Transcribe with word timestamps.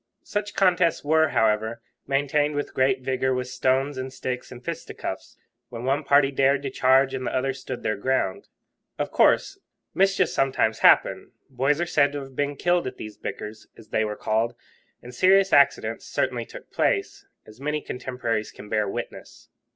Such 0.23 0.55
contests 0.55 1.03
were, 1.03 1.27
however, 1.27 1.79
maintained 2.07 2.55
with 2.55 2.73
great 2.73 3.01
vigour 3.03 3.35
with 3.35 3.49
stones 3.49 3.99
and 3.99 4.11
sticks 4.11 4.51
and 4.51 4.65
fisticuffs, 4.65 5.37
when 5.69 5.83
one 5.83 6.03
party 6.03 6.31
dared 6.31 6.63
to 6.63 6.71
charge 6.71 7.13
and 7.13 7.27
the 7.27 7.35
other 7.35 7.53
stood 7.53 7.83
their 7.83 7.97
ground. 7.97 8.47
Of 8.97 9.11
course 9.11 9.59
mischief 9.93 10.29
sometimes 10.29 10.79
happened; 10.79 11.33
boys 11.51 11.79
are 11.79 11.85
said 11.85 12.13
to 12.13 12.19
have 12.21 12.35
been 12.35 12.55
killed 12.55 12.87
at 12.87 12.97
these 12.97 13.15
bickers, 13.15 13.67
as 13.77 13.89
they 13.89 14.03
were 14.03 14.15
called, 14.17 14.55
and 15.03 15.13
serious 15.13 15.53
accidents 15.53 16.07
certainly 16.07 16.45
took 16.47 16.71
place, 16.71 17.27
as 17.45 17.61
many 17.61 17.79
contemporaries 17.79 18.51
can 18.51 18.69
bear 18.69 18.89
witness. 18.89 19.49